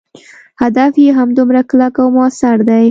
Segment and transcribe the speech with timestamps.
[0.61, 2.79] هدف یې همدومره کلک او موثر دی.